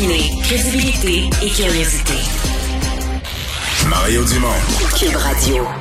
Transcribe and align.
Combiner 0.00 0.30
crédibilité 0.42 1.28
et 1.42 1.50
curiosité. 1.50 2.14
Mario 3.86 4.24
Dumont. 4.24 4.48
Cube 4.96 5.16
Radio. 5.16 5.79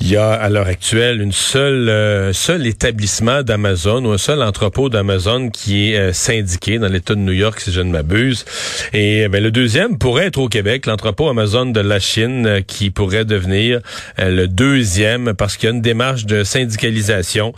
Il 0.00 0.08
y 0.08 0.16
a 0.16 0.30
à 0.30 0.48
l'heure 0.48 0.68
actuelle 0.68 1.20
une 1.20 1.32
seule 1.32 1.88
euh, 1.88 2.32
seul 2.32 2.68
établissement 2.68 3.42
d'Amazon 3.42 4.04
ou 4.04 4.12
un 4.12 4.18
seul 4.18 4.42
entrepôt 4.42 4.88
d'Amazon 4.88 5.50
qui 5.50 5.90
est 5.90 5.98
euh, 5.98 6.12
syndiqué 6.12 6.78
dans 6.78 6.86
l'État 6.86 7.16
de 7.16 7.20
New 7.20 7.32
York, 7.32 7.58
si 7.58 7.72
je 7.72 7.80
ne 7.80 7.90
m'abuse. 7.90 8.44
Et 8.92 9.26
ben, 9.26 9.42
le 9.42 9.50
deuxième 9.50 9.98
pourrait 9.98 10.26
être 10.26 10.38
au 10.38 10.48
Québec, 10.48 10.86
l'entrepôt 10.86 11.28
Amazon 11.28 11.66
de 11.66 11.80
la 11.80 11.98
Chine, 11.98 12.46
euh, 12.46 12.60
qui 12.60 12.90
pourrait 12.90 13.24
devenir 13.24 13.80
le 14.18 14.46
deuxième 14.46 15.34
parce 15.34 15.56
qu'il 15.56 15.68
y 15.68 15.72
a 15.72 15.74
une 15.74 15.82
démarche 15.82 16.26
de 16.26 16.44
syndicalisation 16.44 17.52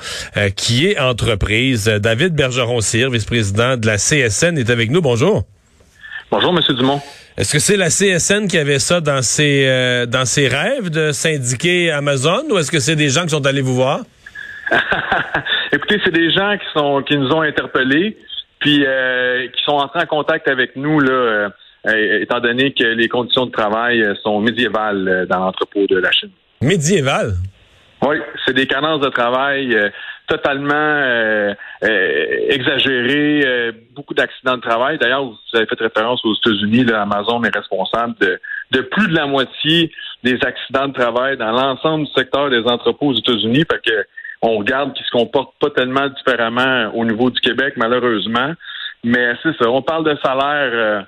qui 0.57 0.87
est 0.87 0.99
entreprise. 0.99 1.87
David 1.87 2.35
Bergeron-Cyr, 2.35 3.11
vice-président 3.11 3.77
de 3.77 3.87
la 3.87 3.97
CSN, 3.97 4.57
est 4.57 4.71
avec 4.71 4.91
nous. 4.91 5.03
Bonjour. 5.03 5.45
Bonjour, 6.31 6.53
Monsieur 6.53 6.75
Dumont. 6.75 7.01
Est-ce 7.37 7.53
que 7.53 7.59
c'est 7.59 7.77
la 7.77 7.89
CSN 7.89 8.49
qui 8.49 8.59
avait 8.59 8.79
ça 8.79 9.01
dans 9.01 9.23
ses 9.23 9.67
euh, 9.67 10.07
dans 10.07 10.25
ses 10.25 10.49
rêves 10.49 10.91
de 10.91 11.13
syndiquer 11.13 11.91
Amazon 11.91 12.43
ou 12.51 12.59
est-ce 12.59 12.71
que 12.71 12.81
c'est 12.81 12.97
des 12.97 13.09
gens 13.09 13.23
qui 13.23 13.31
sont 13.31 13.47
allés 13.47 13.61
vous 13.61 13.75
voir? 13.75 14.01
Écoutez, 15.73 16.01
c'est 16.05 16.13
des 16.13 16.31
gens 16.33 16.57
qui 16.59 16.67
sont 16.75 17.03
qui 17.03 17.17
nous 17.17 17.31
ont 17.31 17.43
interpellés, 17.43 18.17
puis 18.59 18.85
euh, 18.85 19.47
qui 19.49 19.63
sont 19.65 19.77
entrés 19.77 20.01
en 20.01 20.07
contact 20.07 20.49
avec 20.49 20.75
nous 20.75 20.99
là, 21.01 21.51
euh, 21.87 22.19
étant 22.21 22.41
donné 22.41 22.73
que 22.73 22.85
les 22.85 23.09
conditions 23.09 23.47
de 23.47 23.53
travail 23.53 24.05
sont 24.23 24.41
médiévales 24.41 25.27
dans 25.31 25.39
l'entrepôt 25.39 25.87
de 25.87 25.99
la 25.99 26.11
Chine. 26.11 26.31
Médiévales? 26.61 27.35
Oui, 28.03 28.17
c'est 28.45 28.55
des 28.55 28.67
cadences 28.67 29.01
de 29.01 29.09
travail 29.09 29.77
totalement 30.31 30.75
euh, 30.75 31.53
euh, 31.83 32.47
exagéré, 32.51 33.43
euh, 33.45 33.73
beaucoup 33.97 34.15
d'accidents 34.15 34.57
de 34.57 34.63
travail. 34.63 34.97
D'ailleurs, 34.99 35.25
vous 35.25 35.37
avez 35.55 35.67
fait 35.67 35.81
référence 35.81 36.25
aux 36.25 36.35
États-Unis, 36.35 36.87
Amazon 36.93 37.43
est 37.43 37.55
responsable 37.55 38.15
de, 38.21 38.41
de 38.71 38.81
plus 38.83 39.09
de 39.09 39.15
la 39.17 39.27
moitié 39.27 39.91
des 40.23 40.39
accidents 40.43 40.87
de 40.87 40.93
travail 40.93 41.37
dans 41.37 41.51
l'ensemble 41.51 42.05
du 42.05 42.13
secteur 42.13 42.49
des 42.49 42.63
entrepôts 42.63 43.09
aux 43.09 43.19
États-Unis. 43.19 43.65
Fait 43.71 43.81
que 43.85 44.07
on 44.43 44.59
regarde 44.59 44.95
qu'ils 44.95 45.05
se 45.05 45.11
comportent 45.11 45.55
pas 45.61 45.71
tellement 45.71 46.09
différemment 46.09 46.93
au 46.95 47.05
niveau 47.05 47.29
du 47.31 47.41
Québec, 47.41 47.75
malheureusement. 47.77 48.53
Mais 49.03 49.35
c'est 49.43 49.55
ça, 49.59 49.69
on 49.69 49.83
parle 49.83 50.05
de 50.05 50.17
salaire 50.23 51.07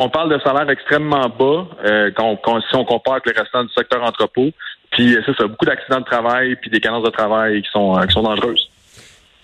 on 0.00 0.08
parle 0.10 0.30
de 0.32 0.40
salaire 0.44 0.70
extrêmement 0.70 1.28
bas 1.28 1.66
si 1.84 2.76
on 2.76 2.84
compare 2.84 3.14
avec 3.14 3.26
le 3.26 3.32
restant 3.36 3.64
du 3.64 3.72
secteur 3.76 4.02
entrepôt. 4.04 4.50
Puis 4.98 5.16
c'est 5.24 5.36
ça, 5.36 5.46
beaucoup 5.46 5.64
d'accidents 5.64 6.00
de 6.00 6.04
travail, 6.04 6.56
puis 6.56 6.70
des 6.70 6.80
cadences 6.80 7.04
de 7.04 7.10
travail 7.10 7.62
qui 7.62 7.68
sont, 7.70 7.96
qui 8.04 8.12
sont 8.12 8.22
dangereuses. 8.22 8.68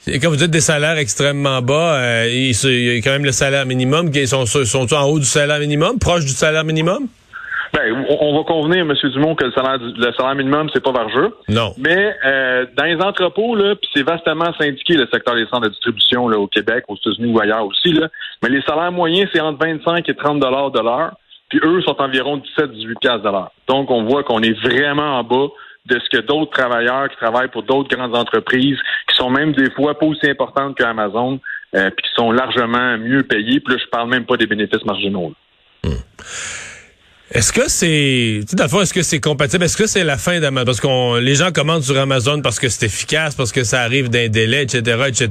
Et 0.08 0.18
quand 0.18 0.28
vous 0.28 0.36
dites 0.36 0.50
des 0.50 0.60
salaires 0.60 0.98
extrêmement 0.98 1.62
bas, 1.62 1.94
euh, 1.94 2.28
il, 2.28 2.50
y 2.50 2.98
a 2.98 3.00
quand 3.00 3.12
même 3.12 3.24
le 3.24 3.30
salaire 3.30 3.64
minimum. 3.64 4.10
Qui 4.10 4.26
sont, 4.26 4.46
sont 4.46 4.92
en 4.92 5.04
haut 5.04 5.20
du 5.20 5.24
salaire 5.24 5.60
minimum, 5.60 6.00
proche 6.00 6.24
du 6.24 6.32
salaire 6.32 6.64
minimum? 6.64 7.06
Ben, 7.72 8.04
on, 8.08 8.36
va 8.36 8.42
convenir, 8.44 8.80
M. 8.80 8.94
Dumont, 9.12 9.36
que 9.36 9.44
le 9.44 9.52
salaire, 9.52 9.78
le 9.78 10.12
salaire 10.12 10.34
minimum, 10.34 10.68
c'est 10.74 10.82
pas 10.82 10.90
vargeux. 10.92 11.32
Non. 11.48 11.72
Mais 11.78 12.16
euh, 12.26 12.66
dans 12.76 12.84
les 12.84 12.96
entrepôts, 12.96 13.54
là, 13.54 13.76
puis 13.76 13.88
c'est 13.94 14.02
vastement 14.02 14.52
syndiqué 14.58 14.94
le 14.94 15.06
secteur 15.12 15.36
des 15.36 15.46
centres 15.46 15.62
de 15.62 15.68
distribution 15.68 16.28
là, 16.28 16.36
au 16.36 16.48
Québec, 16.48 16.84
aux 16.88 16.96
États-Unis 16.96 17.32
ou 17.32 17.40
ailleurs 17.40 17.64
aussi. 17.64 17.92
Là. 17.92 18.08
Mais 18.42 18.48
les 18.48 18.62
salaires 18.62 18.92
moyens, 18.92 19.30
c'est 19.32 19.40
entre 19.40 19.64
25 19.64 20.08
et 20.08 20.14
30 20.14 20.40
dollars 20.40 20.72
de 20.72 20.80
l'heure. 20.80 21.14
Eux 21.62 21.82
sont 21.82 22.00
environ 22.00 22.42
17-18 22.58 22.98
piastres 23.00 23.22
de 23.22 23.30
l'heure. 23.30 23.52
Donc, 23.68 23.90
on 23.90 24.04
voit 24.04 24.24
qu'on 24.24 24.42
est 24.42 24.58
vraiment 24.60 25.18
en 25.18 25.24
bas 25.24 25.48
de 25.86 25.98
ce 25.98 26.16
que 26.16 26.22
d'autres 26.22 26.50
travailleurs 26.50 27.08
qui 27.10 27.16
travaillent 27.16 27.50
pour 27.50 27.62
d'autres 27.62 27.94
grandes 27.94 28.16
entreprises, 28.16 28.78
qui 29.08 29.16
sont 29.16 29.30
même 29.30 29.52
des 29.52 29.70
fois 29.72 29.98
pas 29.98 30.06
aussi 30.06 30.28
importantes 30.28 30.76
qu'Amazon, 30.76 31.40
euh, 31.74 31.90
puis 31.90 32.08
qui 32.08 32.14
sont 32.14 32.32
largement 32.32 32.96
mieux 32.98 33.22
payés. 33.22 33.60
Puis 33.60 33.74
là, 33.74 33.80
je 33.82 33.88
parle 33.90 34.08
même 34.08 34.24
pas 34.24 34.36
des 34.36 34.46
bénéfices 34.46 34.84
marginaux. 34.84 35.34
Est-ce 37.30 37.54
que 37.54 37.68
c'est, 37.70 38.40
tu 38.42 38.48
sais, 38.48 38.56
dans 38.56 38.64
le 38.64 38.68
fond, 38.68 38.82
est-ce 38.82 38.92
que 38.92 39.02
c'est 39.02 39.18
compatible? 39.18 39.64
Est-ce 39.64 39.78
que 39.78 39.86
c'est 39.86 40.04
la 40.04 40.18
fin 40.18 40.40
d'Amazon? 40.40 40.66
Parce 40.66 40.80
qu'on, 40.80 41.14
les 41.14 41.34
gens 41.34 41.52
commandent 41.52 41.82
sur 41.82 41.98
Amazon 41.98 42.42
parce 42.42 42.60
que 42.60 42.68
c'est 42.68 42.84
efficace, 42.84 43.34
parce 43.34 43.50
que 43.50 43.64
ça 43.64 43.80
arrive 43.80 44.10
d'un 44.10 44.28
délai, 44.28 44.62
etc., 44.62 45.04
etc. 45.08 45.28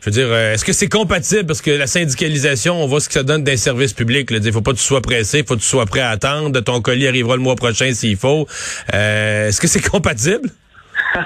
Je 0.00 0.06
veux 0.06 0.10
dire, 0.10 0.28
euh, 0.28 0.54
est-ce 0.54 0.64
que 0.64 0.72
c'est 0.72 0.88
compatible? 0.88 1.44
Parce 1.44 1.60
que 1.60 1.70
la 1.70 1.86
syndicalisation, 1.86 2.82
on 2.82 2.86
voit 2.86 3.00
ce 3.00 3.08
que 3.08 3.14
ça 3.14 3.22
donne 3.22 3.44
d'un 3.44 3.58
service 3.58 3.92
public. 3.92 4.30
Il 4.30 4.50
faut 4.50 4.62
pas 4.62 4.70
que 4.72 4.78
tu 4.78 4.82
sois 4.82 5.02
pressé, 5.02 5.44
faut 5.46 5.56
que 5.56 5.60
tu 5.60 5.66
sois 5.66 5.84
prêt 5.84 6.00
à 6.00 6.08
attendre. 6.08 6.58
Ton 6.60 6.80
colis 6.80 7.06
arrivera 7.06 7.36
le 7.36 7.42
mois 7.42 7.56
prochain 7.56 7.92
s'il 7.92 8.16
faut. 8.16 8.46
Euh, 8.94 9.48
est-ce 9.48 9.60
que 9.60 9.68
c'est 9.68 9.86
compatible? 9.90 10.48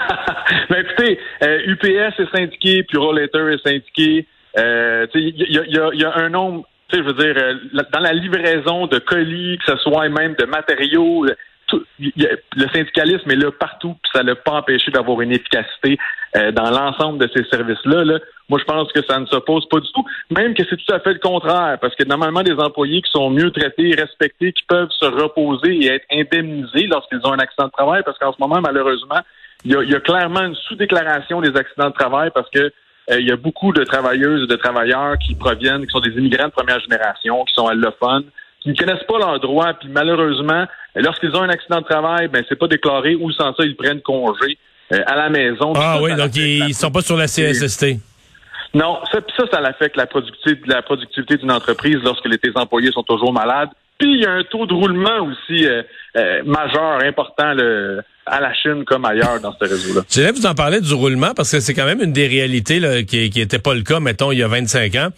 ben, 0.71 0.84
écoutez, 0.84 1.21
UPS 1.41 1.84
euh, 1.84 2.25
est 2.25 2.37
syndiqué, 2.37 2.83
puis 2.83 2.99
Rollator 2.99 3.49
est 3.50 3.62
syndiqué. 3.62 4.27
Il 4.56 5.34
y, 5.39 5.56
y, 5.56 5.99
y 6.00 6.05
a 6.05 6.16
un 6.16 6.31
nombre 6.31 6.66
tu 6.88 6.97
sais, 6.97 7.03
je 7.03 7.09
veux 7.09 7.15
dire, 7.15 7.34
euh, 7.37 7.82
dans 7.93 8.00
la 8.00 8.12
livraison 8.12 8.87
de 8.87 8.99
colis, 8.99 9.59
que 9.59 9.72
ce 9.72 9.78
soit 9.78 10.09
même 10.09 10.34
de 10.34 10.44
matériaux, 10.47 11.26
le 11.26 12.69
syndicalisme 12.72 13.31
est 13.31 13.37
là 13.37 13.50
partout, 13.50 13.94
puis 14.03 14.10
ça 14.15 14.22
n'a 14.22 14.34
pas 14.34 14.53
empêché 14.53 14.91
d'avoir 14.91 15.21
une 15.21 15.32
efficacité 15.32 15.98
euh, 16.37 16.50
dans 16.53 16.71
l'ensemble 16.71 17.19
de 17.19 17.31
ces 17.34 17.44
services-là. 17.44 18.04
Là. 18.04 18.19
Moi, 18.48 18.59
je 18.59 18.65
pense 18.65 18.91
que 18.93 19.03
ça 19.03 19.19
ne 19.19 19.27
s'oppose 19.27 19.69
pas 19.69 19.81
du 19.81 19.88
tout. 19.93 20.04
Même 20.31 20.54
que 20.54 20.62
c'est 20.69 20.77
tout 20.77 20.94
à 20.94 21.00
fait 21.00 21.12
le 21.12 21.19
contraire, 21.19 21.78
parce 21.81 21.94
que 21.94 22.04
normalement, 22.04 22.43
des 22.43 22.54
employés 22.54 23.03
qui 23.03 23.10
sont 23.10 23.31
mieux 23.31 23.50
traités, 23.50 23.94
respectés, 23.94 24.53
qui 24.53 24.65
peuvent 24.65 24.91
se 24.91 25.04
reposer 25.04 25.75
et 25.75 25.87
être 25.87 26.06
indemnisés 26.10 26.87
lorsqu'ils 26.87 27.21
ont 27.25 27.32
un 27.32 27.38
accident 27.38 27.66
de 27.66 27.72
travail, 27.72 28.03
parce 28.04 28.19
qu'en 28.19 28.32
ce 28.32 28.38
moment, 28.41 28.60
malheureusement, 28.62 29.21
il 29.65 29.72
y 29.72 29.94
a, 29.94 30.00
clairement 30.00 30.44
une 30.44 30.54
sous-déclaration 30.54 31.41
des 31.41 31.56
accidents 31.56 31.88
de 31.88 31.94
travail 31.94 32.31
parce 32.32 32.48
que 32.50 32.60
euh, 32.60 32.71
il 33.10 33.26
y 33.26 33.32
a 33.32 33.36
beaucoup 33.36 33.72
de 33.72 33.84
travailleuses 33.84 34.44
et 34.44 34.46
de 34.46 34.56
travailleurs 34.56 35.16
qui 35.19 35.34
proviennent, 35.34 35.86
qui 35.86 35.92
sont 35.92 36.00
des 36.00 36.10
immigrants 36.10 36.46
de 36.46 36.52
première 36.52 36.80
génération, 36.80 37.44
qui 37.44 37.54
sont 37.54 37.66
allophones, 37.66 38.24
qui 38.60 38.70
ne 38.70 38.74
connaissent 38.74 39.06
pas 39.06 39.19
leurs 39.19 39.41
droits, 39.41 39.74
puis 39.74 39.88
malheureusement, 39.88 40.66
lorsqu'ils 40.94 41.34
ont 41.34 41.42
un 41.42 41.48
accident 41.48 41.80
de 41.80 41.86
travail, 41.86 42.28
ben 42.28 42.44
c'est 42.48 42.58
pas 42.58 42.68
déclaré 42.68 43.14
ou 43.14 43.30
sans 43.32 43.54
ça 43.54 43.64
ils 43.64 43.76
prennent 43.76 44.02
congé 44.02 44.58
euh, 44.92 45.00
à 45.06 45.16
la 45.16 45.28
maison. 45.30 45.72
Ah 45.76 45.98
oui, 46.02 46.14
donc 46.16 46.34
ils, 46.36 46.74
sont 46.74 46.91
pas 46.91 47.02
sur 47.02 47.16
la 47.16 47.26
CSST. 47.26 47.98
Non, 48.74 48.98
ça, 49.10 49.20
ça, 49.36 49.44
ça 49.50 49.58
affecte 49.60 49.97
la 49.97 50.06
productivité, 50.06 50.60
la 50.66 50.82
productivité 50.82 51.36
d'une 51.36 51.52
entreprise 51.52 51.98
lorsque 52.02 52.26
les 52.26 52.38
employés 52.54 52.92
sont 52.92 53.02
toujours 53.02 53.32
malades. 53.32 53.70
Puis 53.98 54.14
il 54.14 54.20
y 54.22 54.26
a 54.26 54.32
un 54.32 54.44
taux 54.44 54.66
de 54.66 54.75
roulement 54.75 55.20
aussi 55.26 55.66
euh, 55.66 55.82
majeur, 56.44 57.03
important 57.04 57.53
le, 57.53 58.03
à 58.26 58.41
la 58.41 58.54
Chine 58.54 58.84
comme 58.86 59.04
ailleurs 59.04 59.41
dans 59.41 59.53
ce 59.53 59.64
réseau-là. 59.64 60.03
Je 60.09 60.32
vous 60.32 60.47
en 60.47 60.54
parler 60.54 60.81
du 60.81 60.94
roulement 60.94 61.32
parce 61.34 61.50
que 61.50 61.60
c'est 61.60 61.75
quand 61.75 61.86
même 61.86 62.00
une 62.00 62.12
des 62.12 62.26
réalités 62.26 62.81
là, 62.81 63.03
qui 63.03 63.31
n'était 63.34 63.59
pas 63.59 63.75
le 63.75 63.82
cas, 63.82 64.00
mettons, 64.00 64.32
il 64.32 64.38
y 64.38 64.42
a 64.42 64.48
25 64.48 64.94
ans. 64.97 65.09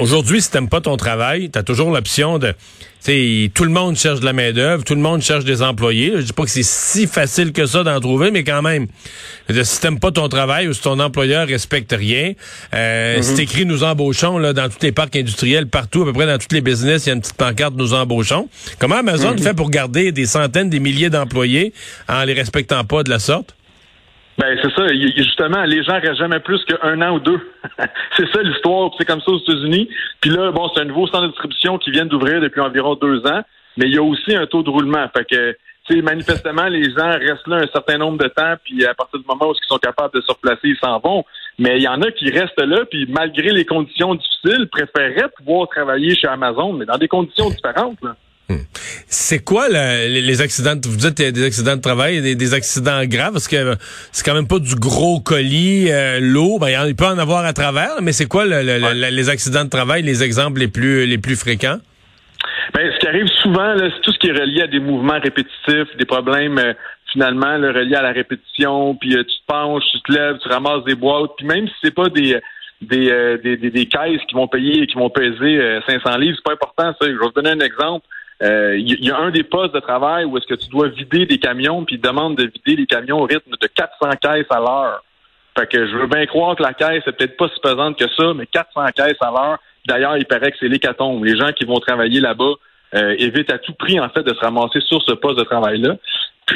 Aujourd'hui, 0.00 0.40
si 0.40 0.50
t'aimes 0.50 0.68
pas 0.68 0.80
ton 0.80 0.96
travail, 0.96 1.50
tu 1.50 1.58
as 1.58 1.62
toujours 1.62 1.90
l'option 1.90 2.38
de 2.38 2.54
tout 3.54 3.64
le 3.64 3.70
monde 3.70 3.96
cherche 3.96 4.20
de 4.20 4.24
la 4.24 4.32
main-d'œuvre, 4.32 4.84
tout 4.84 4.94
le 4.94 5.00
monde 5.00 5.22
cherche 5.22 5.44
des 5.44 5.62
employés. 5.62 6.12
Je 6.16 6.22
dis 6.22 6.32
pas 6.32 6.44
que 6.44 6.50
c'est 6.50 6.62
si 6.62 7.06
facile 7.06 7.52
que 7.52 7.66
ça 7.66 7.82
d'en 7.82 7.98
trouver, 7.98 8.30
mais 8.30 8.44
quand 8.44 8.62
même. 8.62 8.86
Si 9.62 9.80
t'aimes 9.80 9.98
pas 9.98 10.10
ton 10.10 10.28
travail 10.28 10.68
ou 10.68 10.74
si 10.74 10.82
ton 10.82 10.98
employeur 11.00 11.48
respecte 11.48 11.92
rien, 11.92 12.32
euh, 12.74 13.18
mm-hmm. 13.18 13.22
si 13.22 13.42
écrit 13.42 13.66
nous 13.66 13.84
embauchons 13.84 14.38
là, 14.38 14.52
dans 14.52 14.68
tous 14.68 14.82
les 14.82 14.92
parcs 14.92 15.16
industriels, 15.16 15.66
partout, 15.66 16.02
à 16.02 16.04
peu 16.06 16.12
près 16.12 16.26
dans 16.26 16.38
tous 16.38 16.54
les 16.54 16.60
business, 16.60 17.06
il 17.06 17.08
y 17.08 17.12
a 17.12 17.14
une 17.14 17.20
petite 17.20 17.36
pancarte 17.36 17.74
nous 17.74 17.94
embauchons. 17.94 18.48
Comment 18.78 18.96
Amazon 18.96 19.34
mm-hmm. 19.34 19.42
fait 19.42 19.54
pour 19.54 19.70
garder 19.70 20.12
des 20.12 20.26
centaines, 20.26 20.68
des 20.68 20.80
milliers 20.80 21.10
d'employés 21.10 21.72
en 22.08 22.24
les 22.24 22.34
respectant 22.34 22.84
pas 22.84 23.02
de 23.02 23.10
la 23.10 23.18
sorte? 23.18 23.54
Ben 24.40 24.58
c'est 24.62 24.72
ça. 24.74 24.86
Justement, 24.88 25.64
les 25.64 25.82
gens 25.82 26.00
restent 26.00 26.16
jamais 26.16 26.40
plus 26.40 26.64
qu'un 26.64 27.02
an 27.02 27.16
ou 27.16 27.20
deux. 27.20 27.52
c'est 28.16 28.26
ça 28.32 28.42
l'histoire. 28.42 28.90
C'est 28.96 29.04
comme 29.04 29.20
ça 29.20 29.32
aux 29.32 29.38
États-Unis. 29.38 29.90
Puis 30.22 30.30
là, 30.30 30.50
bon, 30.50 30.70
c'est 30.72 30.80
un 30.80 30.86
nouveau 30.86 31.06
centre 31.08 31.24
de 31.24 31.28
distribution 31.28 31.76
qui 31.76 31.90
vient 31.90 32.06
d'ouvrir 32.06 32.40
depuis 32.40 32.60
environ 32.60 32.94
deux 32.94 33.18
ans, 33.26 33.42
mais 33.76 33.86
il 33.86 33.94
y 33.94 33.98
a 33.98 34.02
aussi 34.02 34.34
un 34.34 34.46
taux 34.46 34.62
de 34.62 34.70
roulement. 34.70 35.06
Fait 35.14 35.26
que, 35.26 36.00
manifestement, 36.00 36.68
les 36.68 36.84
gens 36.84 37.10
restent 37.10 37.48
là 37.48 37.56
un 37.56 37.66
certain 37.66 37.98
nombre 37.98 38.16
de 38.16 38.28
temps, 38.28 38.54
puis 38.64 38.86
à 38.86 38.94
partir 38.94 39.18
du 39.18 39.26
moment 39.26 39.50
où 39.50 39.52
ils 39.52 39.68
sont 39.68 39.78
capables 39.78 40.14
de 40.14 40.22
se 40.22 40.32
replacer, 40.32 40.68
ils 40.68 40.78
s'en 40.78 40.98
vont. 41.00 41.22
Mais 41.58 41.76
il 41.76 41.82
y 41.82 41.88
en 41.88 42.00
a 42.00 42.10
qui 42.10 42.30
restent 42.30 42.62
là, 42.62 42.86
puis 42.90 43.06
malgré 43.10 43.50
les 43.50 43.66
conditions 43.66 44.14
difficiles, 44.14 44.68
préféreraient 44.70 45.28
pouvoir 45.36 45.68
travailler 45.68 46.14
chez 46.14 46.28
Amazon, 46.28 46.72
mais 46.72 46.86
dans 46.86 46.96
des 46.96 47.08
conditions 47.08 47.50
différentes. 47.50 47.98
Là. 48.02 48.16
Hmm. 48.50 48.64
C'est 49.06 49.44
quoi 49.44 49.68
les, 49.68 50.42
accidents? 50.42 50.74
vous 50.84 50.96
dites 50.96 51.22
des 51.22 51.44
accidents 51.44 51.76
de 51.76 51.80
travail, 51.80 52.20
des, 52.20 52.34
des 52.34 52.52
accidents 52.52 53.04
graves, 53.04 53.34
parce 53.34 53.46
que 53.46 53.76
c'est 54.10 54.26
quand 54.26 54.34
même 54.34 54.48
pas 54.48 54.58
du 54.58 54.74
gros 54.74 55.20
colis, 55.20 55.86
euh, 55.88 56.18
l'eau. 56.20 56.58
Ben, 56.58 56.84
il 56.88 56.96
peut 56.96 57.04
en 57.04 57.18
avoir 57.18 57.44
à 57.44 57.52
travers, 57.52 58.02
mais 58.02 58.10
c'est 58.10 58.26
quoi 58.26 58.44
les 58.46 59.28
accidents 59.28 59.64
de 59.64 59.70
travail, 59.70 60.02
les 60.02 60.24
exemples 60.24 60.58
les 60.58 60.66
plus 60.66 61.06
les 61.06 61.18
plus 61.18 61.36
fréquents? 61.36 61.78
Ben, 62.74 62.90
ce 62.92 62.98
qui 62.98 63.06
arrive 63.06 63.28
souvent, 63.40 63.72
c'est 63.78 64.00
tout 64.02 64.10
ce 64.10 64.18
qui 64.18 64.26
est 64.26 64.32
relié 64.32 64.62
à 64.62 64.66
des 64.66 64.80
mouvements 64.80 65.20
répétitifs, 65.20 65.96
des 65.96 66.04
problèmes 66.04 66.58
euh, 66.58 66.72
finalement 67.12 67.54
reliés 67.54 67.94
à 67.94 68.02
la 68.02 68.12
répétition, 68.12 68.96
puis 68.96 69.14
euh, 69.14 69.22
tu 69.22 69.36
te 69.36 69.46
penches, 69.46 69.84
tu 69.92 70.00
te 70.00 70.12
lèves, 70.12 70.38
tu 70.42 70.48
ramasses 70.48 70.82
des 70.84 70.96
boîtes, 70.96 71.30
puis 71.38 71.46
même 71.46 71.68
si 71.68 71.74
c'est 71.84 71.94
pas 71.94 72.08
des 72.08 72.36
des, 72.80 73.36
des, 73.44 73.70
des, 73.70 73.86
caisses 73.86 74.22
qui 74.26 74.34
vont 74.34 74.48
payer, 74.48 74.86
qui 74.86 74.94
vont 74.94 75.10
peser 75.10 75.80
500 75.86 76.16
livres, 76.16 76.36
c'est 76.36 76.42
pas 76.42 76.54
important. 76.54 76.96
Ça. 76.98 77.06
Je 77.06 77.12
vais 77.12 77.18
vous 77.18 77.30
donner 77.32 77.50
un 77.50 77.60
exemple. 77.60 78.06
Il 78.42 78.46
euh, 78.46 78.78
y, 78.78 79.10
a 79.10 79.18
un 79.18 79.30
des 79.30 79.42
postes 79.42 79.74
de 79.74 79.80
travail 79.80 80.24
où 80.24 80.38
est-ce 80.38 80.46
que 80.46 80.54
tu 80.54 80.68
dois 80.68 80.88
vider 80.88 81.26
des 81.26 81.38
camions, 81.38 81.84
puis 81.84 81.96
il 81.96 82.00
demande 82.00 82.36
de 82.36 82.44
vider 82.44 82.80
les 82.80 82.86
camions 82.86 83.20
au 83.20 83.24
rythme 83.24 83.50
de 83.60 83.66
400 83.66 84.12
caisses 84.20 84.46
à 84.48 84.58
l'heure. 84.58 85.04
Fait 85.58 85.66
que 85.66 85.86
je 85.86 85.96
veux 85.96 86.06
bien 86.06 86.24
croire 86.24 86.56
que 86.56 86.62
la 86.62 86.72
caisse 86.72 87.02
est 87.06 87.12
peut-être 87.12 87.36
pas 87.36 87.48
si 87.48 87.60
pesante 87.60 87.98
que 87.98 88.08
ça, 88.16 88.32
mais 88.34 88.46
400 88.46 88.86
caisses 88.96 89.20
à 89.20 89.30
l'heure. 89.30 89.58
D'ailleurs, 89.86 90.16
il 90.16 90.24
paraît 90.24 90.52
que 90.52 90.56
c'est 90.58 90.68
l'hécatombe. 90.68 91.22
Les 91.24 91.36
gens 91.36 91.52
qui 91.52 91.64
vont 91.64 91.80
travailler 91.80 92.20
là-bas 92.20 92.54
euh, 92.94 93.14
évitent 93.18 93.52
à 93.52 93.58
tout 93.58 93.74
prix, 93.74 94.00
en 94.00 94.08
fait, 94.08 94.22
de 94.22 94.32
se 94.32 94.40
ramasser 94.40 94.80
sur 94.80 95.02
ce 95.02 95.12
poste 95.12 95.38
de 95.38 95.44
travail-là. 95.44 95.96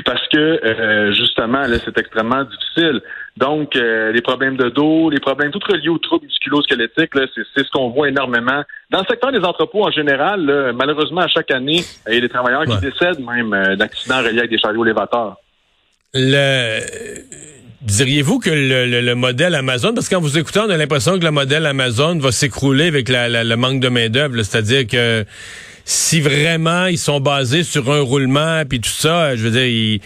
Parce 0.05 0.27
que, 0.29 0.37
euh, 0.37 1.13
justement, 1.13 1.61
là, 1.61 1.77
c'est 1.85 1.97
extrêmement 1.99 2.45
difficile. 2.45 3.01
Donc, 3.37 3.77
euh, 3.77 4.13
les 4.13 4.23
problèmes 4.23 4.57
de 4.57 4.69
dos, 4.69 5.11
les 5.11 5.21
problèmes 5.21 5.51
tout 5.51 5.61
reliés 5.67 5.89
aux 5.89 5.99
troubles 5.99 6.27
musculo-squelettiques, 6.27 7.13
c'est 7.55 7.65
ce 7.65 7.71
qu'on 7.71 7.91
voit 7.91 8.09
énormément. 8.09 8.63
Dans 8.91 9.01
le 9.01 9.07
secteur 9.07 9.33
des 9.33 9.41
entrepôts 9.41 9.85
en 9.87 9.91
général, 9.91 10.73
malheureusement, 10.75 11.21
à 11.23 11.29
chaque 11.29 11.51
année, 11.51 11.83
il 12.09 12.15
y 12.15 12.19
a 12.19 12.21
des 12.21 12.29
travailleurs 12.29 12.65
qui 12.65 12.79
décèdent 12.79 13.21
même 13.21 13.77
d'accidents 13.77 14.19
reliés 14.19 14.41
avec 14.41 14.51
des 14.51 14.59
chariots 14.59 14.85
élévateurs. 14.85 15.37
Le 16.15 16.81
Diriez-vous 17.85 18.39
que 18.39 18.49
le, 18.49 19.15
modèle 19.15 19.55
Amazon, 19.55 19.93
parce 19.93 20.09
que 20.09 20.15
quand 20.15 20.21
vous 20.21 20.39
écoutez, 20.39 20.59
on 20.59 20.71
a 20.71 20.77
l'impression 20.79 21.19
que 21.19 21.25
le 21.25 21.31
modèle 21.31 21.67
Amazon 21.67 22.19
va 22.19 22.33
s'écrouler 22.33 22.87
avec 22.87 23.11
le 23.11 23.55
manque 23.57 23.81
de 23.81 23.89
main-d'œuvre, 23.89 24.43
c'est-à-dire 24.43 24.87
que 24.87 25.27
si 25.85 26.21
vraiment 26.21 26.87
ils 26.87 26.99
sont 26.99 27.21
basés 27.21 27.63
sur 27.63 27.91
un 27.93 28.01
roulement 28.01 28.63
puis 28.69 28.81
tout 28.81 28.91
ça, 28.91 29.37
je 29.37 29.49
veux 29.49 29.51
dire, 29.51 30.01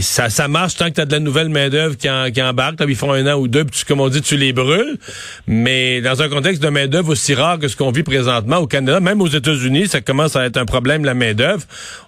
ça, 0.00 0.30
ça 0.30 0.48
marche 0.48 0.76
tant 0.76 0.88
que 0.88 0.94
tu 0.94 1.00
as 1.00 1.04
de 1.04 1.12
la 1.12 1.20
nouvelle 1.20 1.48
main-d'œuvre 1.48 1.96
qui, 1.96 2.08
qui 2.32 2.42
embarque. 2.42 2.76
ils 2.86 2.96
font 2.96 3.12
un 3.12 3.26
an 3.32 3.38
ou 3.38 3.48
deux, 3.48 3.64
puis 3.64 3.82
comme 3.86 4.00
on 4.00 4.08
dit, 4.08 4.22
tu 4.22 4.36
les 4.36 4.52
brûles. 4.52 4.98
Mais 5.46 6.00
dans 6.00 6.22
un 6.22 6.28
contexte 6.28 6.62
de 6.62 6.68
main-d'œuvre 6.68 7.10
aussi 7.10 7.34
rare 7.34 7.58
que 7.58 7.68
ce 7.68 7.76
qu'on 7.76 7.90
vit 7.90 8.02
présentement 8.02 8.58
au 8.58 8.66
Canada, 8.66 9.00
même 9.00 9.20
aux 9.20 9.28
États-Unis, 9.28 9.88
ça 9.88 10.00
commence 10.00 10.36
à 10.36 10.46
être 10.46 10.56
un 10.56 10.64
problème, 10.64 11.04
la 11.04 11.14
main-d'œuvre. 11.14 11.62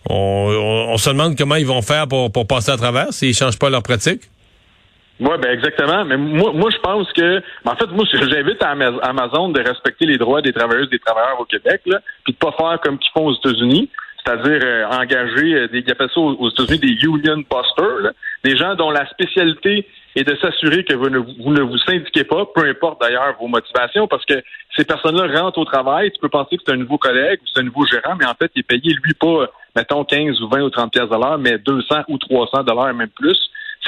On, 0.08 0.86
on, 0.90 0.96
se 0.96 1.10
demande 1.10 1.36
comment 1.36 1.56
ils 1.56 1.66
vont 1.66 1.82
faire 1.82 2.08
pour, 2.08 2.32
pour 2.32 2.46
passer 2.46 2.70
à 2.70 2.76
travers 2.76 3.12
s'ils 3.12 3.34
changent 3.34 3.58
pas 3.58 3.70
leur 3.70 3.82
pratique. 3.82 4.22
Oui, 5.20 5.36
ben 5.42 5.50
exactement. 5.50 6.04
Mais 6.04 6.16
moi, 6.16 6.52
moi, 6.52 6.70
je 6.70 6.78
pense 6.78 7.12
que, 7.12 7.42
en 7.64 7.74
fait, 7.74 7.86
moi, 7.86 8.04
j'invite 8.12 8.62
Amazon 8.62 9.48
de 9.48 9.60
respecter 9.60 10.06
les 10.06 10.16
droits 10.16 10.42
des 10.42 10.52
travailleuses 10.52 10.86
et 10.86 10.96
des 10.96 10.98
travailleurs 11.00 11.40
au 11.40 11.44
Québec, 11.44 11.82
là, 11.86 12.00
puis 12.24 12.32
de 12.32 12.38
pas 12.38 12.52
faire 12.52 12.80
comme 12.80 12.98
qu'ils 12.98 13.12
font 13.12 13.26
aux 13.26 13.34
États-Unis, 13.34 13.90
c'est-à-dire 14.24 14.60
euh, 14.62 14.86
engager 14.90 15.54
euh, 15.54 15.68
des, 15.68 15.80
ils 15.80 15.90
appellent 15.90 16.10
ça 16.14 16.20
aux 16.20 16.50
États-Unis 16.50 16.78
des 16.78 17.06
union 17.06 17.36
busters, 17.36 18.12
des 18.44 18.56
gens 18.56 18.74
dont 18.74 18.90
la 18.90 19.08
spécialité 19.08 19.86
est 20.14 20.24
de 20.24 20.36
s'assurer 20.36 20.84
que 20.84 20.94
vous 20.94 21.08
ne, 21.08 21.18
vous 21.18 21.52
ne 21.52 21.62
vous 21.62 21.78
syndiquez 21.78 22.24
pas, 22.24 22.44
peu 22.54 22.68
importe 22.68 23.00
d'ailleurs 23.00 23.36
vos 23.40 23.48
motivations, 23.48 24.06
parce 24.06 24.24
que 24.24 24.34
ces 24.76 24.84
personnes-là 24.84 25.40
rentrent 25.40 25.58
au 25.58 25.64
travail, 25.64 26.10
tu 26.12 26.20
peux 26.20 26.28
penser 26.28 26.56
que 26.56 26.62
c'est 26.66 26.72
un 26.72 26.78
nouveau 26.78 26.98
collègue 26.98 27.40
ou 27.42 27.46
c'est 27.52 27.60
un 27.60 27.64
nouveau 27.64 27.86
gérant, 27.86 28.16
mais 28.18 28.26
en 28.26 28.34
fait, 28.34 28.50
il 28.54 28.60
est 28.60 28.62
payé, 28.62 28.94
lui, 29.02 29.14
pas, 29.14 29.46
mettons, 29.74 30.04
15 30.04 30.40
ou 30.42 30.48
20 30.48 30.62
ou 30.62 30.70
30 30.70 30.92
pièces 30.92 31.08
de 31.08 31.14
l'heure, 31.14 31.38
mais 31.38 31.58
200 31.58 32.02
ou 32.08 32.18
300 32.18 32.64
dollars, 32.64 32.94
même 32.94 33.10
plus. 33.10 33.38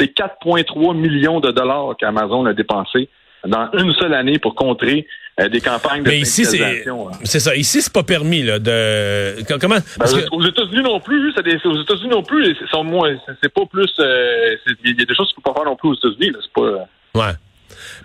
C'est 0.01 0.17
4,3 0.17 0.97
millions 0.97 1.41
de 1.41 1.51
dollars 1.51 1.95
qu'Amazon 1.99 2.47
a 2.47 2.55
dépensé 2.55 3.09
dans 3.47 3.69
une 3.75 3.93
seule 3.95 4.15
année 4.15 4.39
pour 4.39 4.55
contrer 4.55 5.07
euh, 5.41 5.49
des 5.49 5.61
campagnes 5.61 6.03
de 6.03 6.09
Mais 6.09 6.21
ici, 6.21 6.45
c'est 6.45 7.39
ça. 7.39 7.55
Ici, 7.55 7.83
c'est 7.83 7.93
pas 7.93 8.03
permis 8.03 8.43
là, 8.43 8.59
de 8.59 9.37
comment? 9.59 9.77
Ben, 9.99 10.07
Aux 10.33 10.45
États-Unis 10.45 10.83
non 10.83 11.01
plus, 11.01 11.33
des... 11.45 11.57
aux 11.67 11.83
États-Unis 11.83 12.09
non 12.11 12.23
plus, 12.23 12.57
c'est 12.71 12.83
moins, 12.83 13.15
c'est 13.43 13.53
pas 13.53 13.67
plus. 13.71 13.93
Euh, 13.99 14.57
il 14.85 14.99
y 14.99 15.03
a 15.03 15.05
des 15.05 15.15
choses 15.15 15.29
qu'il 15.29 15.37
faut 15.37 15.53
pas 15.53 15.55
faire 15.55 15.65
non 15.65 15.77
plus 15.77 15.91
aux 15.91 15.95
États-Unis. 15.95 16.33
C'est 16.43 16.53
pas. 16.53 16.63
Euh. 16.63 16.79
Ouais. 17.15 17.33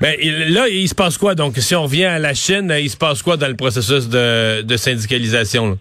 Mais 0.01 0.17
là, 0.49 0.67
il 0.67 0.87
se 0.87 0.95
passe 0.95 1.17
quoi? 1.17 1.35
Donc, 1.35 1.55
si 1.57 1.75
on 1.75 1.83
revient 1.83 2.05
à 2.05 2.19
la 2.19 2.33
Chine, 2.33 2.73
il 2.79 2.89
se 2.89 2.97
passe 2.97 3.21
quoi 3.21 3.37
dans 3.37 3.47
le 3.47 3.55
processus 3.55 4.07
de, 4.07 4.61
de 4.61 4.77
syndicalisation? 4.77 5.77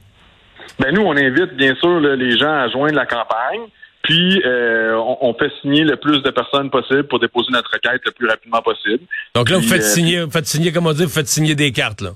Ben 0.79 0.93
nous, 0.93 1.03
on 1.03 1.17
invite 1.17 1.55
bien 1.55 1.75
sûr 1.77 2.01
les 2.01 2.37
gens 2.37 2.53
à 2.53 2.69
joindre 2.69 2.95
la 2.95 3.07
campagne. 3.07 3.61
Puis, 4.05 4.43
euh, 4.45 4.95
on, 5.23 5.33
fait 5.33 5.51
signer 5.62 5.83
le 5.83 5.97
plus 5.97 6.23
de 6.23 6.29
personnes 6.29 6.69
possible 6.69 7.05
pour 7.05 7.19
déposer 7.19 7.51
notre 7.51 7.71
requête 7.73 8.03
le 8.05 8.12
plus 8.12 8.29
rapidement 8.29 8.61
possible. 8.61 9.03
Donc 9.35 9.49
là, 9.49 9.56
vous 9.56 9.67
faites 9.67 9.81
euh, 9.81 9.95
signer, 9.95 10.21
vous 10.21 10.31
faites 10.31 10.47
signer, 10.47 10.73
comme 10.73 10.87
on 10.87 10.93
dit, 10.93 11.05
vous 11.05 11.11
faites 11.11 11.27
signer 11.27 11.55
des 11.55 11.73
cartes, 11.73 12.03
là. 12.03 12.11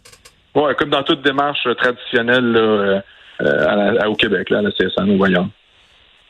Oui, 0.55 0.70
comme 0.79 0.90
dans 0.90 1.02
toute 1.02 1.23
démarche 1.23 1.67
traditionnelle 1.79 2.55
euh, 2.55 4.05
au 4.06 4.14
Québec, 4.17 4.50
là, 4.50 4.58
à 4.58 4.62
la 4.62 4.70
CSN, 4.70 5.11
au 5.11 5.17
voyons. 5.17 5.50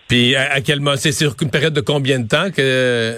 Puis, 0.06 0.36
à, 0.36 0.60
quel 0.60 0.78
moment? 0.78 0.96
C'est 0.96 1.10
sur 1.10 1.34
une 1.42 1.50
période 1.50 1.74
de 1.74 1.80
combien 1.80 2.20
de 2.20 2.28
temps 2.28 2.52
que... 2.52 3.16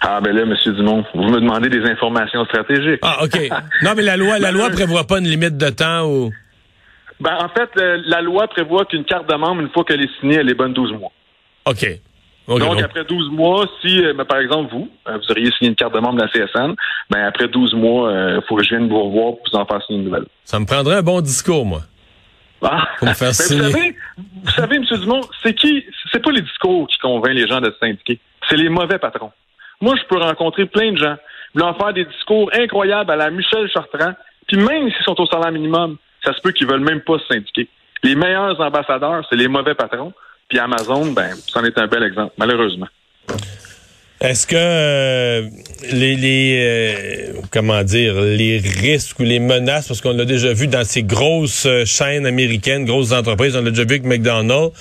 Ah 0.00 0.20
ben 0.20 0.34
là, 0.34 0.42
M. 0.42 0.56
Dumont, 0.74 1.04
vous 1.14 1.28
me 1.28 1.40
demandez 1.40 1.68
des 1.68 1.84
informations 1.88 2.44
stratégiques. 2.46 3.00
Ah, 3.02 3.22
OK. 3.22 3.38
non, 3.82 3.92
mais 3.96 4.02
la 4.02 4.16
loi, 4.16 4.40
la 4.40 4.50
loi 4.50 4.68
prévoit 4.70 5.04
pas 5.04 5.18
une 5.20 5.28
limite 5.28 5.56
de 5.56 5.70
temps 5.70 6.08
ou? 6.08 6.32
Ben, 7.20 7.36
en 7.40 7.48
fait, 7.48 7.70
la 7.76 8.20
loi 8.20 8.48
prévoit 8.48 8.84
qu'une 8.84 9.04
carte 9.04 9.28
de 9.28 9.36
membre, 9.36 9.60
une 9.60 9.70
fois 9.70 9.84
qu'elle 9.84 10.02
est 10.02 10.10
signée, 10.20 10.36
elle 10.36 10.50
est 10.50 10.54
bonne 10.54 10.72
12 10.72 10.92
mois. 10.92 11.12
OK. 11.68 12.58
donc, 12.58 12.82
après 12.82 13.04
12 13.04 13.30
mois, 13.30 13.66
si, 13.80 14.02
euh, 14.02 14.14
ben, 14.14 14.24
par 14.24 14.38
exemple, 14.38 14.72
vous, 14.72 14.88
euh, 15.08 15.18
vous 15.18 15.30
auriez 15.30 15.50
signé 15.52 15.70
une 15.70 15.76
carte 15.76 15.94
de 15.94 16.00
membre 16.00 16.16
de 16.16 16.22
la 16.22 16.28
CSN, 16.28 16.74
ben, 17.10 17.24
après 17.26 17.48
12 17.48 17.74
mois, 17.74 18.10
il 18.10 18.16
euh, 18.16 18.40
faut 18.48 18.56
que 18.56 18.64
je 18.64 18.70
vienne 18.70 18.88
vous 18.88 19.02
revoir 19.02 19.34
pour 19.34 19.42
vous 19.52 19.58
en 19.58 19.66
faire 19.66 19.82
signer 19.84 19.98
une 20.00 20.06
nouvelle. 20.06 20.26
Ça 20.44 20.58
me 20.58 20.66
prendrait 20.66 20.96
un 20.96 21.02
bon 21.02 21.20
discours, 21.20 21.64
moi. 21.66 21.82
Ah. 22.62 22.88
Pour 22.98 23.08
me 23.08 23.14
faire 23.14 23.28
ben, 23.28 23.32
signer. 23.34 23.60
Vous 23.62 23.70
savez, 23.70 23.96
vous 24.44 24.50
savez, 24.50 24.76
M. 24.76 24.84
Dumont, 24.84 25.20
c'est 25.42 25.54
qui, 25.54 25.84
c'est 26.10 26.22
pas 26.22 26.32
les 26.32 26.42
discours 26.42 26.86
qui 26.88 26.98
convainquent 26.98 27.34
les 27.34 27.46
gens 27.46 27.60
de 27.60 27.70
se 27.70 27.78
syndiquer. 27.78 28.18
C'est 28.48 28.56
les 28.56 28.68
mauvais 28.68 28.98
patrons. 28.98 29.32
Moi, 29.80 29.94
je 29.96 30.06
peux 30.08 30.18
rencontrer 30.18 30.66
plein 30.66 30.92
de 30.92 30.96
gens, 30.96 31.16
leur 31.54 31.76
faire 31.76 31.92
des 31.92 32.04
discours 32.04 32.50
incroyables 32.54 33.10
à 33.10 33.16
la 33.16 33.30
Michel 33.30 33.68
Chartrand, 33.70 34.14
puis 34.46 34.56
même 34.56 34.90
s'ils 34.90 35.04
sont 35.04 35.20
au 35.20 35.26
salaire 35.26 35.52
minimum, 35.52 35.98
ça 36.24 36.32
se 36.32 36.40
peut 36.40 36.50
qu'ils 36.50 36.66
veulent 36.66 36.80
même 36.80 37.00
pas 37.02 37.18
se 37.18 37.26
syndiquer. 37.26 37.68
Les 38.02 38.14
meilleurs 38.14 38.60
ambassadeurs, 38.60 39.24
c'est 39.28 39.36
les 39.36 39.48
mauvais 39.48 39.74
patrons. 39.74 40.12
Puis 40.48 40.58
Amazon, 40.58 41.12
ben, 41.12 41.36
c'en 41.46 41.62
est 41.64 41.76
un 41.78 41.86
bel 41.86 42.02
exemple, 42.02 42.32
malheureusement. 42.38 42.88
Est-ce 44.20 44.48
que 44.48 44.56
euh, 44.56 45.48
les, 45.92 46.16
les 46.16 46.58
euh, 46.60 47.32
comment 47.52 47.84
dire 47.84 48.20
les 48.20 48.58
risques 48.58 49.20
ou 49.20 49.22
les 49.22 49.38
menaces 49.38 49.86
parce 49.86 50.00
qu'on 50.00 50.12
l'a 50.12 50.24
déjà 50.24 50.52
vu 50.52 50.66
dans 50.66 50.82
ces 50.84 51.04
grosses 51.04 51.66
euh, 51.66 51.84
chaînes 51.84 52.26
américaines, 52.26 52.84
grosses 52.84 53.12
entreprises, 53.12 53.54
on 53.54 53.62
l'a 53.62 53.70
déjà 53.70 53.84
vu 53.84 54.00
avec 54.00 54.04
McDonald's, 54.04 54.72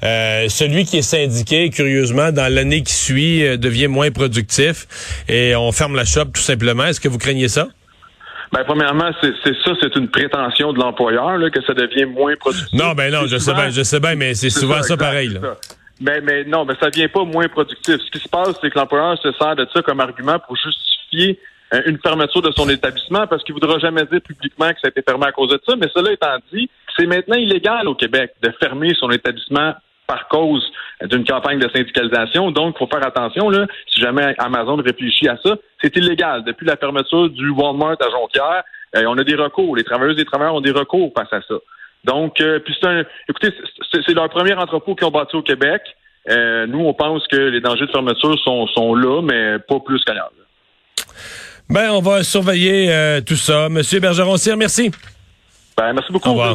celui 0.00 0.84
qui 0.84 0.98
est 0.98 1.02
syndiqué 1.02 1.70
curieusement 1.70 2.30
dans 2.30 2.52
l'année 2.52 2.82
qui 2.82 2.92
suit 2.92 3.58
devient 3.58 3.88
moins 3.88 4.12
productif 4.12 4.86
et 5.28 5.56
on 5.56 5.72
ferme 5.72 5.96
la 5.96 6.04
shop 6.04 6.26
tout 6.26 6.42
simplement. 6.42 6.84
Est-ce 6.84 7.00
que 7.00 7.08
vous 7.08 7.18
craignez 7.18 7.48
ça? 7.48 7.68
Ben, 8.52 8.64
premièrement, 8.64 9.10
c'est 9.20 9.54
ça, 9.64 9.72
c'est 9.80 9.96
une 9.96 10.08
prétention 10.08 10.72
de 10.72 10.78
l'employeur 10.78 11.38
que 11.50 11.62
ça 11.62 11.74
devient 11.74 12.04
moins 12.04 12.34
productif. 12.36 12.72
Non, 12.72 12.92
ben 12.92 13.12
non, 13.12 13.26
je 13.26 13.36
sais 13.36 13.54
bien, 13.54 13.70
je 13.70 13.82
sais 13.82 14.00
bien, 14.00 14.14
mais 14.14 14.34
c'est 14.34 14.50
souvent 14.50 14.82
ça, 14.82 14.96
pareil. 14.96 15.28
Là. 15.28 15.56
Mais, 16.00 16.20
mais 16.20 16.44
non, 16.44 16.64
mais 16.64 16.74
ça 16.80 16.88
vient 16.90 17.08
pas 17.08 17.24
moins 17.24 17.48
productif. 17.48 17.96
Ce 18.04 18.10
qui 18.10 18.18
se 18.18 18.28
passe, 18.28 18.54
c'est 18.60 18.70
que 18.70 18.78
l'employeur 18.78 19.18
se 19.20 19.32
sert 19.32 19.56
de 19.56 19.66
ça 19.72 19.82
comme 19.82 20.00
argument 20.00 20.38
pour 20.40 20.56
justifier 20.56 21.38
euh, 21.72 21.82
une 21.86 21.98
fermeture 21.98 22.42
de 22.42 22.50
son 22.52 22.68
établissement 22.68 23.26
parce 23.26 23.42
qu'il 23.44 23.54
voudra 23.54 23.78
jamais 23.78 24.04
dire 24.04 24.20
publiquement 24.20 24.68
que 24.70 24.80
ça 24.80 24.88
a 24.88 24.90
été 24.90 25.02
fermé 25.02 25.26
à 25.26 25.32
cause 25.32 25.50
de 25.50 25.60
ça. 25.66 25.76
Mais 25.76 25.88
cela 25.94 26.12
étant 26.12 26.36
dit, 26.52 26.68
c'est 26.96 27.06
maintenant 27.06 27.36
illégal 27.36 27.88
au 27.88 27.94
Québec 27.94 28.32
de 28.42 28.52
fermer 28.60 28.92
son 28.98 29.10
établissement 29.10 29.74
par 30.06 30.28
cause 30.28 30.64
d'une 31.02 31.24
campagne 31.24 31.58
de 31.58 31.68
syndicalisation. 31.74 32.50
Donc, 32.50 32.76
il 32.76 32.78
faut 32.78 32.86
faire 32.86 33.06
attention, 33.06 33.48
là, 33.48 33.66
si 33.86 34.00
jamais 34.00 34.34
Amazon 34.38 34.76
réfléchit 34.76 35.28
à 35.28 35.36
ça, 35.42 35.56
c'est 35.82 35.96
illégal. 35.96 36.44
Depuis 36.44 36.66
la 36.66 36.76
fermeture 36.76 37.30
du 37.30 37.50
Walmart 37.50 37.96
à 38.00 38.10
Jonquière, 38.10 38.62
euh, 38.96 39.04
on 39.06 39.18
a 39.18 39.24
des 39.24 39.34
recours. 39.34 39.76
Les 39.76 39.84
travailleuses 39.84 40.16
et 40.16 40.20
les 40.20 40.24
travailleurs 40.24 40.54
ont 40.54 40.60
des 40.60 40.70
recours 40.70 41.12
face 41.16 41.32
à 41.32 41.40
ça. 41.42 41.54
Donc, 42.04 42.40
euh, 42.40 42.58
puis 42.60 42.74
c'est 42.78 42.86
un, 42.86 43.02
écoutez, 43.28 43.52
c'est 43.92 44.14
leur 44.14 44.28
premier 44.28 44.54
entrepôt 44.54 44.94
qu'ils 44.94 45.06
ont 45.06 45.10
bâti 45.10 45.36
au 45.36 45.42
Québec. 45.42 45.82
Euh, 46.28 46.66
nous, 46.66 46.80
on 46.80 46.94
pense 46.94 47.26
que 47.28 47.36
les 47.36 47.60
dangers 47.60 47.86
de 47.86 47.90
fermeture 47.90 48.38
sont, 48.40 48.66
sont 48.68 48.94
là, 48.94 49.22
mais 49.22 49.58
pas 49.58 49.80
plus 49.80 50.02
qu'ailleurs. 50.04 50.30
Ben, 51.68 51.90
on 51.92 52.00
va 52.00 52.22
surveiller 52.22 53.20
tout 53.26 53.36
ça. 53.36 53.70
Monsieur 53.70 53.98
Bergeron-Cyr, 54.00 54.56
merci. 54.56 54.90
Ben, 55.76 55.94
merci 55.94 56.12
beaucoup. 56.12 56.28
Au. 56.28 56.54